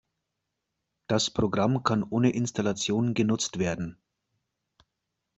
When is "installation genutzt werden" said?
2.31-4.01